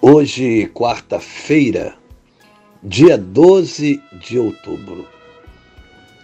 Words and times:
Hoje, 0.00 0.70
quarta-feira, 0.72 1.96
dia 2.80 3.18
12 3.18 4.00
de 4.20 4.38
outubro, 4.38 5.04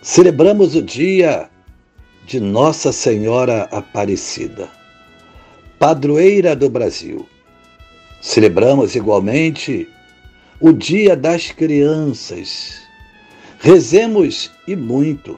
celebramos 0.00 0.76
o 0.76 0.82
dia 0.82 1.50
de 2.24 2.38
Nossa 2.38 2.92
Senhora 2.92 3.64
Aparecida, 3.72 4.70
padroeira 5.76 6.54
do 6.54 6.70
Brasil. 6.70 7.28
Celebramos 8.22 8.94
igualmente 8.94 9.88
o 10.60 10.72
Dia 10.72 11.16
das 11.16 11.50
Crianças. 11.50 12.80
Rezemos 13.58 14.52
e 14.68 14.76
muito 14.76 15.36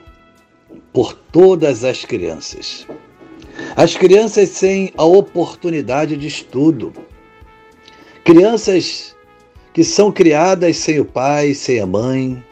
por 0.93 1.15
todas 1.15 1.85
as 1.85 2.05
crianças. 2.05 2.87
As 3.75 3.97
crianças 3.97 4.51
sem 4.51 4.93
a 4.95 5.07
oportunidade 5.07 6.19
de 6.19 6.27
estudo 6.27 6.93
Crianças 8.27 9.15
que 9.73 9.85
são 9.85 10.11
criadas 10.11 10.79
sem 10.79 10.99
o 10.99 11.05
pai, 11.05 11.55
sem 11.55 11.79
a 11.79 11.87
mãe, 11.87 12.45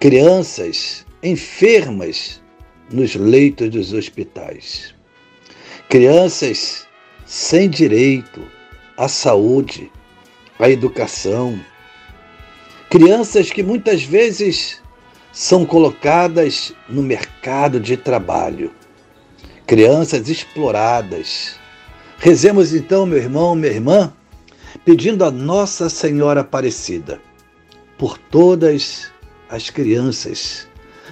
crianças 0.00 1.04
enfermas 1.22 2.40
nos 2.90 3.14
leitos 3.14 3.68
dos 3.68 3.92
hospitais, 3.92 4.94
crianças 5.90 6.86
sem 7.26 7.68
direito 7.68 8.40
à 8.96 9.08
saúde, 9.08 9.92
à 10.58 10.70
educação, 10.70 11.60
crianças 12.88 13.50
que 13.50 13.62
muitas 13.62 14.02
vezes 14.02 14.82
são 15.30 15.66
colocadas 15.66 16.72
no 16.88 17.02
mercado 17.02 17.78
de 17.78 17.94
trabalho, 17.94 18.72
crianças 19.66 20.30
exploradas. 20.30 21.56
Rezemos 22.16 22.72
então, 22.72 23.04
meu 23.04 23.18
irmão, 23.18 23.54
minha 23.54 23.70
irmã, 23.70 24.14
pedindo 24.88 25.22
a 25.22 25.30
Nossa 25.30 25.90
Senhora 25.90 26.40
Aparecida 26.40 27.20
por 27.98 28.16
todas 28.16 29.12
as 29.50 29.68
crianças, 29.68 30.66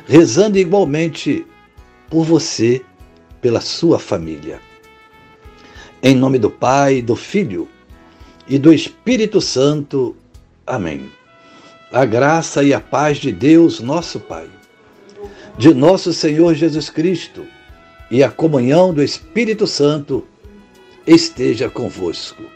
rezando 0.06 0.56
igualmente 0.56 1.46
por 2.08 2.24
você, 2.24 2.80
pela 3.38 3.60
sua 3.60 3.98
família. 3.98 4.62
Em 6.02 6.16
nome 6.16 6.38
do 6.38 6.50
Pai, 6.50 7.02
do 7.02 7.14
Filho 7.14 7.68
e 8.48 8.58
do 8.58 8.72
Espírito 8.72 9.42
Santo. 9.42 10.16
Amém. 10.66 11.10
A 11.92 12.06
graça 12.06 12.64
e 12.64 12.72
a 12.72 12.80
paz 12.80 13.18
de 13.18 13.30
Deus, 13.30 13.78
nosso 13.80 14.18
Pai, 14.18 14.48
de 15.58 15.74
nosso 15.74 16.14
Senhor 16.14 16.54
Jesus 16.54 16.88
Cristo 16.88 17.44
e 18.10 18.24
a 18.24 18.30
comunhão 18.30 18.94
do 18.94 19.02
Espírito 19.02 19.66
Santo 19.66 20.26
esteja 21.06 21.68
convosco. 21.68 22.55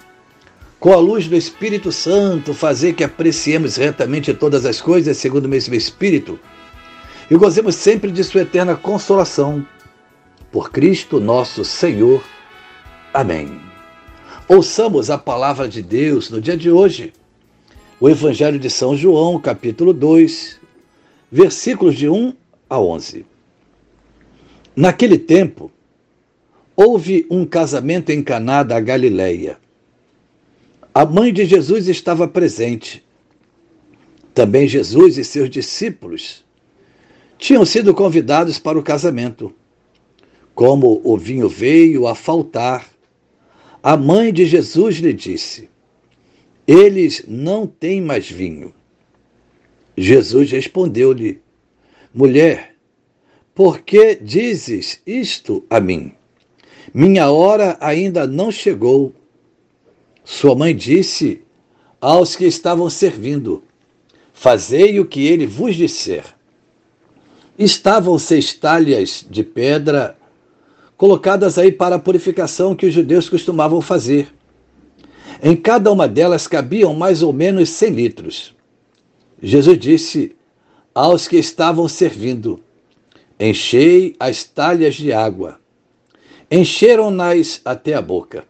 com 0.81 0.91
a 0.93 0.97
luz 0.97 1.27
do 1.27 1.35
Espírito 1.35 1.91
Santo, 1.91 2.55
fazer 2.55 2.93
que 2.93 3.03
apreciemos 3.03 3.75
retamente 3.75 4.33
todas 4.33 4.65
as 4.65 4.81
coisas 4.81 5.15
segundo 5.15 5.45
o 5.45 5.47
mesmo 5.47 5.75
Espírito 5.75 6.39
e 7.29 7.35
gozemos 7.35 7.75
sempre 7.75 8.11
de 8.11 8.23
Sua 8.23 8.41
eterna 8.41 8.75
consolação. 8.75 9.63
Por 10.51 10.71
Cristo 10.71 11.19
nosso 11.19 11.63
Senhor. 11.63 12.23
Amém. 13.13 13.61
Ouçamos 14.47 15.11
a 15.11 15.19
palavra 15.19 15.69
de 15.69 15.83
Deus 15.83 16.31
no 16.31 16.41
dia 16.41 16.57
de 16.57 16.71
hoje. 16.71 17.13
O 17.99 18.09
Evangelho 18.09 18.57
de 18.57 18.69
São 18.71 18.97
João, 18.97 19.39
capítulo 19.39 19.93
2, 19.93 20.59
versículos 21.31 21.93
de 21.93 22.09
1 22.09 22.33
a 22.67 22.79
11. 22.79 23.23
Naquele 24.75 25.19
tempo, 25.19 25.71
houve 26.75 27.27
um 27.29 27.45
casamento 27.45 28.09
em 28.09 28.23
Caná 28.23 28.63
da 28.63 28.79
Galileia 28.79 29.59
a 30.93 31.05
mãe 31.05 31.31
de 31.31 31.45
Jesus 31.45 31.87
estava 31.87 32.27
presente. 32.27 33.03
Também 34.33 34.67
Jesus 34.67 35.17
e 35.17 35.23
seus 35.23 35.49
discípulos 35.49 36.43
tinham 37.37 37.65
sido 37.65 37.93
convidados 37.93 38.59
para 38.59 38.77
o 38.77 38.83
casamento. 38.83 39.53
Como 40.53 41.01
o 41.03 41.17
vinho 41.17 41.47
veio 41.47 42.07
a 42.07 42.13
faltar, 42.13 42.87
a 43.81 43.95
mãe 43.97 44.31
de 44.33 44.45
Jesus 44.45 44.97
lhe 44.97 45.13
disse: 45.13 45.69
Eles 46.67 47.23
não 47.27 47.65
têm 47.65 48.01
mais 48.01 48.29
vinho. 48.29 48.73
Jesus 49.97 50.51
respondeu-lhe: 50.51 51.41
Mulher, 52.13 52.75
por 53.55 53.79
que 53.79 54.15
dizes 54.15 55.01
isto 55.05 55.65
a 55.69 55.79
mim? 55.79 56.13
Minha 56.93 57.31
hora 57.31 57.77
ainda 57.79 58.27
não 58.27 58.51
chegou. 58.51 59.13
Sua 60.33 60.55
mãe 60.55 60.73
disse 60.73 61.41
aos 61.99 62.37
que 62.37 62.45
estavam 62.45 62.89
servindo: 62.89 63.61
Fazei 64.33 64.97
o 64.97 65.05
que 65.05 65.27
ele 65.27 65.45
vos 65.45 65.75
disser. 65.75 66.23
Estavam 67.59 68.17
seis 68.17 68.53
talhas 68.53 69.25
de 69.29 69.43
pedra 69.43 70.17
colocadas 70.95 71.57
aí 71.57 71.69
para 71.69 71.97
a 71.97 71.99
purificação 71.99 72.73
que 72.73 72.85
os 72.85 72.93
judeus 72.93 73.27
costumavam 73.27 73.81
fazer. 73.81 74.33
Em 75.43 75.53
cada 75.53 75.91
uma 75.91 76.07
delas 76.07 76.47
cabiam 76.47 76.93
mais 76.93 77.21
ou 77.21 77.33
menos 77.33 77.67
cem 77.67 77.91
litros. 77.91 78.55
Jesus 79.43 79.77
disse 79.77 80.33
aos 80.95 81.27
que 81.27 81.35
estavam 81.35 81.89
servindo: 81.89 82.63
Enchei 83.37 84.15
as 84.17 84.45
talhas 84.45 84.95
de 84.95 85.11
água. 85.11 85.59
Encheram-nas 86.49 87.59
até 87.65 87.93
a 87.93 88.01
boca. 88.01 88.49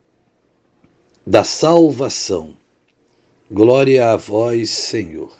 da 1.25 1.43
salvação. 1.43 2.55
Glória 3.49 4.11
a 4.11 4.15
vós, 4.15 4.69
Senhor. 4.69 5.35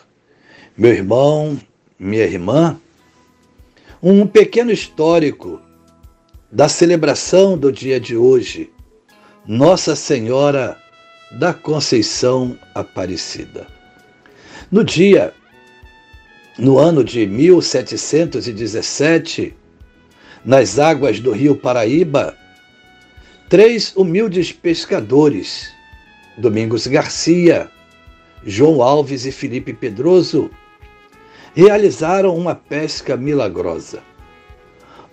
Meu 0.77 0.91
irmão, 0.91 1.57
minha 1.99 2.23
irmã, 2.23 2.79
um 4.01 4.25
pequeno 4.27 4.71
histórico 4.71 5.61
da 6.51 6.67
celebração 6.67 7.55
do 7.57 7.71
dia 7.71 7.99
de 7.99 8.17
hoje, 8.17 8.71
Nossa 9.47 9.95
Senhora 9.95 10.77
da 11.31 11.53
Conceição 11.53 12.57
Aparecida. 12.75 13.65
No 14.69 14.83
dia, 14.83 15.33
no 16.57 16.77
ano 16.77 17.01
de 17.03 17.25
1717, 17.25 19.55
nas 20.43 20.79
águas 20.79 21.19
do 21.19 21.31
rio 21.31 21.55
Paraíba, 21.55 22.35
três 23.51 23.93
humildes 23.97 24.53
pescadores, 24.53 25.73
Domingos 26.37 26.87
Garcia, 26.87 27.69
João 28.45 28.81
Alves 28.81 29.25
e 29.25 29.31
Felipe 29.33 29.73
Pedroso, 29.73 30.49
realizaram 31.53 32.33
uma 32.33 32.55
pesca 32.55 33.17
milagrosa. 33.17 34.01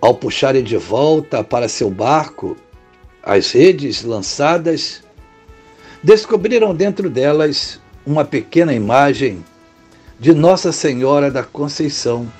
Ao 0.00 0.14
puxarem 0.14 0.62
de 0.62 0.76
volta 0.76 1.42
para 1.42 1.68
seu 1.68 1.90
barco 1.90 2.56
as 3.24 3.50
redes 3.50 4.04
lançadas, 4.04 5.02
descobriram 6.00 6.72
dentro 6.72 7.10
delas 7.10 7.80
uma 8.06 8.24
pequena 8.24 8.72
imagem 8.72 9.44
de 10.16 10.32
Nossa 10.32 10.70
Senhora 10.70 11.28
da 11.28 11.42
Conceição. 11.42 12.32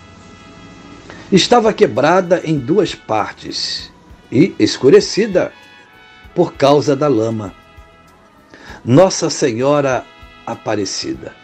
Estava 1.32 1.72
quebrada 1.72 2.40
em 2.44 2.56
duas 2.56 2.94
partes 2.94 3.90
e 4.30 4.54
escurecida 4.60 5.52
por 6.38 6.54
causa 6.54 6.94
da 6.94 7.08
lama. 7.08 7.52
Nossa 8.84 9.28
Senhora 9.28 10.06
Aparecida 10.46 11.34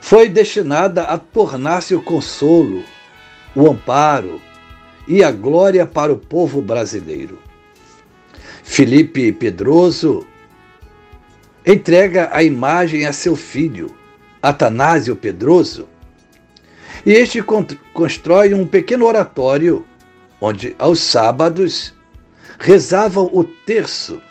foi 0.00 0.28
destinada 0.28 1.02
a 1.02 1.18
tornar-se 1.18 1.92
o 1.92 2.00
consolo, 2.00 2.84
o 3.56 3.68
amparo 3.68 4.40
e 5.08 5.24
a 5.24 5.32
glória 5.32 5.84
para 5.84 6.12
o 6.12 6.16
povo 6.16 6.62
brasileiro. 6.62 7.40
Felipe 8.62 9.32
Pedroso 9.32 10.24
entrega 11.66 12.30
a 12.32 12.40
imagem 12.40 13.04
a 13.04 13.12
seu 13.12 13.34
filho, 13.34 13.92
Atanásio 14.40 15.16
Pedroso, 15.16 15.88
e 17.04 17.10
este 17.10 17.42
constrói 17.92 18.54
um 18.54 18.64
pequeno 18.64 19.06
oratório 19.06 19.84
onde, 20.40 20.76
aos 20.78 21.00
sábados, 21.00 21.92
rezavam 22.62 23.28
o 23.32 23.42
terço. 23.42 24.22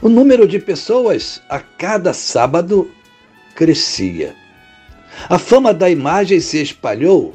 O 0.00 0.08
número 0.08 0.46
de 0.46 0.60
pessoas 0.60 1.42
a 1.48 1.58
cada 1.58 2.14
sábado 2.14 2.88
crescia. 3.56 4.36
A 5.28 5.36
fama 5.36 5.74
da 5.74 5.90
imagem 5.90 6.38
se 6.38 6.62
espalhou 6.62 7.34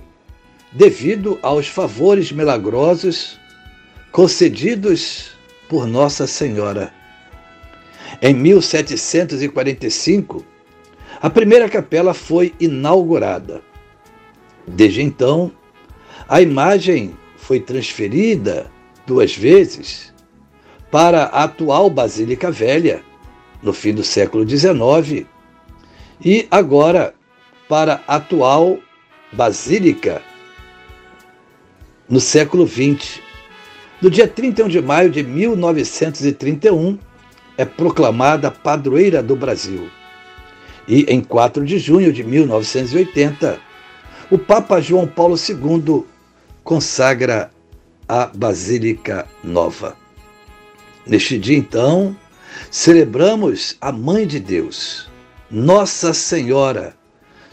devido 0.71 1.37
aos 1.41 1.67
favores 1.67 2.31
milagrosos 2.31 3.37
concedidos 4.13 5.31
por 5.67 5.85
Nossa 5.85 6.25
Senhora. 6.25 6.93
Em 8.21 8.33
1745, 8.33 10.45
a 11.21 11.29
primeira 11.29 11.67
capela 11.67 12.13
foi 12.13 12.55
inaugurada. 12.61 13.61
Desde 14.65 15.01
então, 15.01 15.51
a 16.29 16.41
imagem 16.41 17.13
foi 17.35 17.59
transferida 17.59 18.73
duas 19.05 19.35
vezes 19.35 20.13
para 20.91 21.23
a 21.23 21.43
atual 21.43 21.89
Basílica 21.89 22.51
Velha, 22.51 23.01
no 23.61 23.73
fim 23.73 23.93
do 23.93 24.03
século 24.03 24.47
XIX, 24.47 25.25
e 26.23 26.47
agora 26.49 27.13
para 27.67 28.01
a 28.07 28.15
atual 28.15 28.79
Basílica, 29.31 30.21
no 32.07 32.19
século 32.19 32.67
XX. 32.67 33.19
No 34.01 34.09
dia 34.09 34.27
31 34.27 34.67
de 34.67 34.81
maio 34.81 35.09
de 35.09 35.23
1931, 35.23 36.99
é 37.57 37.65
proclamada 37.65 38.51
padroeira 38.51 39.23
do 39.23 39.35
Brasil. 39.35 39.89
E 40.87 41.03
em 41.09 41.21
4 41.21 41.65
de 41.65 41.79
junho 41.79 42.13
de 42.13 42.23
1980, 42.23 43.59
o 44.29 44.37
Papa 44.37 44.79
João 44.79 45.07
Paulo 45.07 45.35
II 45.35 46.05
consagra 46.63 47.49
a 48.07 48.27
Basílica 48.27 49.27
Nova. 49.43 49.95
Neste 51.05 51.37
dia, 51.37 51.57
então, 51.57 52.15
celebramos 52.69 53.75
a 53.81 53.91
Mãe 53.91 54.27
de 54.27 54.39
Deus, 54.39 55.09
Nossa 55.49 56.13
Senhora, 56.13 56.95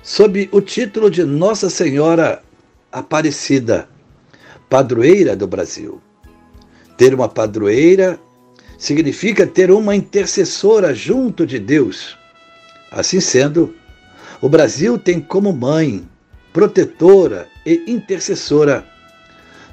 sob 0.02 0.48
o 0.52 0.60
título 0.60 1.10
de 1.10 1.24
Nossa 1.24 1.70
Senhora 1.70 2.42
Aparecida, 2.90 3.88
padroeira 4.68 5.34
do 5.34 5.46
Brasil. 5.46 6.00
Ter 6.96 7.14
uma 7.14 7.28
padroeira 7.28 8.18
significa 8.78 9.46
ter 9.46 9.70
uma 9.70 9.96
intercessora 9.96 10.94
junto 10.94 11.46
de 11.46 11.58
Deus. 11.58 12.18
Assim 12.90 13.20
sendo, 13.20 13.74
o 14.40 14.48
Brasil 14.48 14.98
tem 14.98 15.20
como 15.20 15.52
mãe, 15.52 16.06
protetora 16.52 17.48
e 17.64 17.84
intercessora 17.86 18.91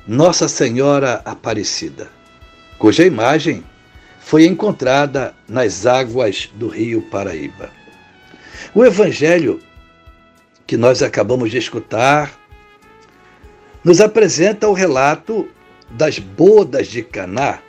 Nossa 0.09 0.47
Senhora 0.47 1.21
Aparecida, 1.23 2.09
cuja 2.79 3.05
imagem 3.05 3.63
foi 4.19 4.47
encontrada 4.47 5.35
nas 5.47 5.85
águas 5.85 6.49
do 6.55 6.67
rio 6.67 7.03
Paraíba. 7.11 7.69
O 8.73 8.83
Evangelho 8.83 9.59
que 10.65 10.75
nós 10.75 11.03
acabamos 11.03 11.51
de 11.51 11.59
escutar 11.59 12.33
nos 13.83 14.01
apresenta 14.01 14.67
o 14.67 14.73
relato 14.73 15.47
das 15.91 16.17
bodas 16.17 16.87
de 16.87 17.03
Caná 17.03 17.59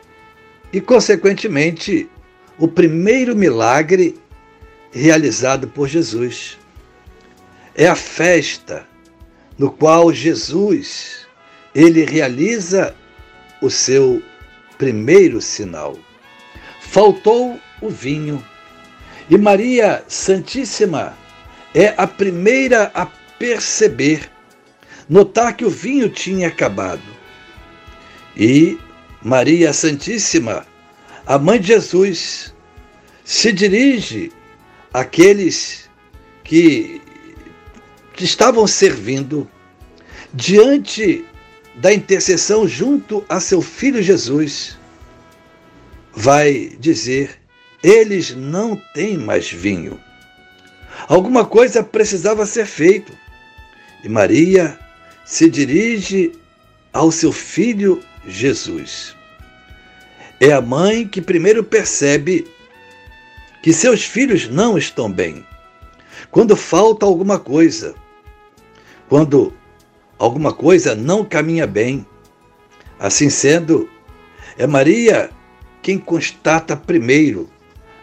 e, 0.72 0.80
consequentemente, 0.80 2.08
o 2.56 2.66
primeiro 2.66 3.36
milagre 3.36 4.18
realizado 4.90 5.68
por 5.68 5.88
Jesus. 5.88 6.56
É 7.74 7.86
a 7.86 7.94
festa 7.94 8.88
no 9.58 9.70
qual 9.70 10.10
Jesus 10.10 11.19
ele 11.74 12.04
realiza 12.04 12.94
o 13.60 13.70
seu 13.70 14.22
primeiro 14.78 15.40
sinal. 15.40 15.98
Faltou 16.80 17.58
o 17.80 17.88
vinho 17.88 18.44
e 19.30 19.38
Maria 19.38 20.04
Santíssima 20.08 21.16
é 21.72 21.94
a 21.96 22.04
primeira 22.04 22.90
a 22.92 23.06
perceber, 23.38 24.28
notar 25.08 25.56
que 25.56 25.64
o 25.64 25.70
vinho 25.70 26.08
tinha 26.08 26.48
acabado. 26.48 27.02
E 28.36 28.76
Maria 29.22 29.72
Santíssima, 29.72 30.66
a 31.24 31.38
mãe 31.38 31.60
de 31.60 31.68
Jesus, 31.68 32.52
se 33.24 33.52
dirige 33.52 34.32
àqueles 34.92 35.88
que, 36.42 37.00
estavam 38.18 38.66
servindo 38.66 39.48
diante 40.34 41.24
da 41.76 41.92
intercessão 41.92 42.66
junto 42.66 43.24
a 43.28 43.40
seu 43.40 43.62
filho 43.62 44.02
Jesus, 44.02 44.78
vai 46.12 46.72
dizer: 46.78 47.40
eles 47.82 48.34
não 48.34 48.76
têm 48.94 49.16
mais 49.16 49.50
vinho. 49.50 49.98
Alguma 51.08 51.44
coisa 51.44 51.82
precisava 51.82 52.44
ser 52.44 52.66
feito. 52.66 53.12
E 54.04 54.08
Maria 54.08 54.78
se 55.24 55.48
dirige 55.48 56.32
ao 56.92 57.10
seu 57.10 57.32
filho 57.32 58.02
Jesus. 58.26 59.16
É 60.38 60.52
a 60.52 60.60
mãe 60.60 61.06
que 61.06 61.20
primeiro 61.20 61.62
percebe 61.62 62.46
que 63.62 63.72
seus 63.72 64.04
filhos 64.04 64.48
não 64.48 64.76
estão 64.76 65.10
bem. 65.10 65.44
Quando 66.30 66.56
falta 66.56 67.04
alguma 67.04 67.38
coisa, 67.38 67.94
quando 69.08 69.52
alguma 70.20 70.52
coisa 70.52 70.94
não 70.94 71.24
caminha 71.24 71.66
bem. 71.66 72.06
Assim 72.98 73.30
sendo, 73.30 73.88
é 74.58 74.66
Maria 74.66 75.30
quem 75.80 75.98
constata 75.98 76.76
primeiro 76.76 77.48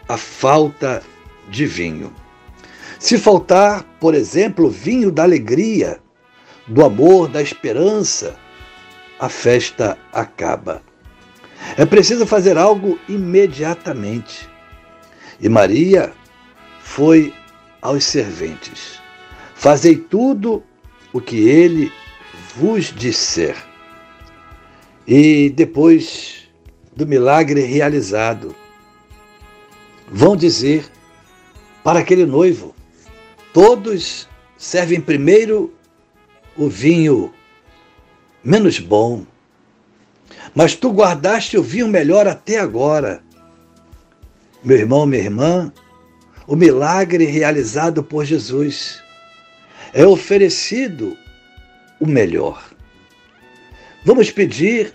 a 0.10 0.18
falta 0.18 1.04
de 1.48 1.68
vinho. 1.68 2.12
Se 2.98 3.20
faltar, 3.20 3.84
por 4.00 4.16
exemplo, 4.16 4.68
vinho 4.68 5.12
da 5.12 5.22
alegria, 5.22 6.00
do 6.66 6.84
amor, 6.84 7.30
da 7.30 7.40
esperança, 7.40 8.36
a 9.20 9.30
festa 9.30 9.96
acaba. 10.12 10.82
É 11.78 11.86
preciso 11.86 12.26
fazer 12.26 12.58
algo 12.58 12.98
imediatamente. 13.08 14.50
E 15.40 15.48
Maria 15.48 16.12
foi 16.82 17.32
aos 17.80 18.04
serventes: 18.06 19.00
Fazei 19.54 19.96
tudo 19.96 20.64
o 21.14 21.22
que 21.22 21.48
ele 21.48 21.92
vos 22.56 22.94
disser. 22.94 23.56
E 25.08 25.50
depois 25.50 26.50
do 26.96 27.06
milagre 27.06 27.62
realizado, 27.62 28.56
vão 30.08 30.36
dizer 30.36 30.86
para 31.84 32.00
aquele 32.00 32.26
noivo: 32.26 32.76
Todos 33.54 34.28
servem 34.58 35.00
primeiro 35.00 35.74
o 36.58 36.68
vinho 36.68 37.34
menos 38.44 38.80
bom, 38.80 39.26
mas 40.56 40.76
tu 40.76 40.92
guardaste 40.92 41.58
o 41.58 41.64
vinho 41.64 41.88
melhor 41.88 42.28
até 42.28 42.60
agora. 42.60 43.22
Meu 44.64 44.78
irmão, 44.78 45.06
minha 45.06 45.22
irmã, 45.22 45.72
o 46.48 46.56
milagre 46.56 47.26
realizado 47.26 48.04
por 48.04 48.26
Jesus 48.26 49.02
é 49.94 50.06
oferecido 50.06 51.16
o 52.00 52.08
melhor. 52.08 52.64
Vamos 54.06 54.32
pedir 54.32 54.94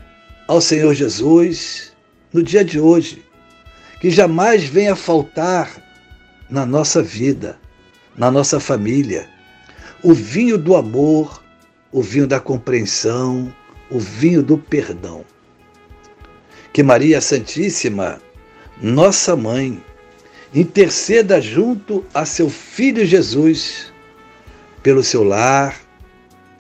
ao 0.49 0.61
Senhor 0.61 0.95
Jesus, 0.95 1.93
no 2.33 2.43
dia 2.43 2.65
de 2.65 2.81
hoje, 2.81 3.25
que 4.01 4.11
jamais 4.11 4.65
venha 4.65 4.97
faltar 4.97 5.71
na 6.49 6.67
nossa 6.67 7.03
vida, 7.03 7.59
na 8.17 8.31
nossa 8.31 8.59
família, 8.59 9.29
o 10.03 10.13
vinho 10.13 10.59
do 10.59 10.77
amor, 10.77 11.43
o 11.91 12.03
vinho 12.03 12.27
da 12.27 12.41
compreensão, 12.41 13.55
o 13.91 13.99
vinho 13.99 14.43
do 14.43 14.57
perdão. 14.57 15.25
Que 16.73 16.83
Maria 16.83 17.21
Santíssima, 17.21 18.21
nossa 18.81 19.37
mãe, 19.37 19.83
interceda 20.55 21.41
junto 21.41 22.05
a 22.15 22.25
seu 22.25 22.49
filho 22.49 23.05
Jesus, 23.05 23.93
pelo 24.83 25.05
seu 25.05 25.23
lar, 25.23 25.82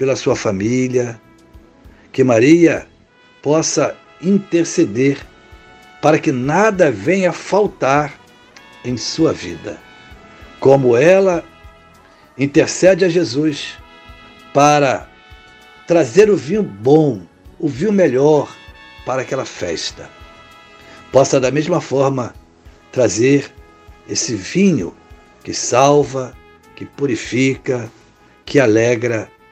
pela 0.02 0.16
sua 0.16 0.34
família, 0.34 1.20
que 2.10 2.24
Maria 2.24 2.88
possa 3.40 3.96
interceder 4.20 5.16
para 6.00 6.18
que 6.18 6.32
nada 6.32 6.90
venha 6.90 7.32
faltar 7.32 8.12
em 8.84 8.96
sua 8.96 9.32
vida, 9.32 9.80
como 10.58 10.96
ela 10.96 11.44
intercede 12.36 13.04
a 13.04 13.08
Jesus 13.08 13.78
para 14.52 15.08
trazer 15.86 16.28
o 16.28 16.36
vinho 16.36 16.64
bom, 16.64 17.22
o 17.56 17.68
vinho 17.68 17.92
melhor 17.92 18.52
para 19.06 19.22
aquela 19.22 19.44
festa. 19.44 20.10
Possa 21.12 21.38
da 21.38 21.52
mesma 21.52 21.80
forma 21.80 22.34
trazer 22.90 23.52
esse 24.08 24.34
vinho 24.34 24.96
que 25.44 25.54
salva, 25.54 26.36
que 26.74 26.84
purifica, 26.84 27.88
que 28.44 28.58
alegra 28.58 29.30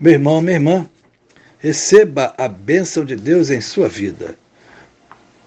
Meu 0.00 0.12
irmão, 0.12 0.40
minha 0.40 0.56
irmã, 0.56 0.88
Receba 1.60 2.34
a 2.38 2.46
bênção 2.46 3.04
de 3.04 3.16
Deus 3.16 3.50
em 3.50 3.60
sua 3.60 3.88
vida. 3.88 4.36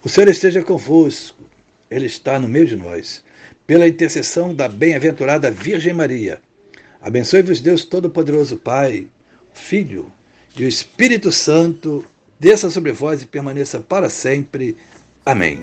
O 0.04 0.08
Senhor 0.08 0.28
esteja 0.28 0.62
convosco, 0.62 1.42
Ele 1.90 2.06
está 2.06 2.38
no 2.38 2.48
meio 2.48 2.66
de 2.66 2.76
nós. 2.76 3.24
Pela 3.66 3.88
intercessão 3.88 4.54
da 4.54 4.68
bem-aventurada 4.68 5.50
Virgem 5.50 5.94
Maria, 5.94 6.42
abençoe-vos 7.00 7.60
Deus 7.60 7.84
Todo-Poderoso, 7.84 8.58
Pai, 8.58 9.08
Filho 9.54 10.12
e 10.54 10.64
o 10.64 10.68
Espírito 10.68 11.32
Santo, 11.32 12.04
desça 12.38 12.68
sobre 12.68 12.92
vós 12.92 13.22
e 13.22 13.26
permaneça 13.26 13.80
para 13.80 14.10
sempre. 14.10 14.76
Amém. 15.24 15.60